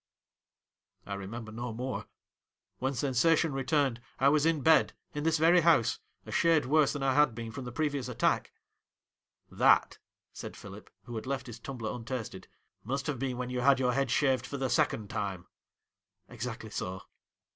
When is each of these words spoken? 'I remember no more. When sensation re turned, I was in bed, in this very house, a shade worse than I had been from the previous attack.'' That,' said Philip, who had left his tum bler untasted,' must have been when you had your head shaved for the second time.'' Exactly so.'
'I 1.05 1.13
remember 1.13 1.51
no 1.51 1.71
more. 1.73 2.07
When 2.79 2.95
sensation 2.95 3.53
re 3.53 3.63
turned, 3.63 4.01
I 4.17 4.29
was 4.29 4.47
in 4.47 4.61
bed, 4.61 4.93
in 5.13 5.23
this 5.25 5.37
very 5.37 5.61
house, 5.61 5.99
a 6.25 6.31
shade 6.31 6.65
worse 6.65 6.93
than 6.93 7.03
I 7.03 7.13
had 7.13 7.35
been 7.35 7.51
from 7.51 7.65
the 7.65 7.71
previous 7.71 8.07
attack.'' 8.09 8.51
That,' 9.63 9.99
said 10.33 10.57
Philip, 10.57 10.89
who 11.03 11.13
had 11.17 11.27
left 11.27 11.45
his 11.45 11.59
tum 11.59 11.77
bler 11.77 11.95
untasted,' 11.95 12.47
must 12.83 13.05
have 13.05 13.19
been 13.19 13.37
when 13.37 13.51
you 13.51 13.59
had 13.61 13.77
your 13.79 13.93
head 13.93 14.09
shaved 14.09 14.47
for 14.47 14.57
the 14.57 14.71
second 14.71 15.11
time.'' 15.11 15.45
Exactly 16.29 16.71
so.' 16.71 17.03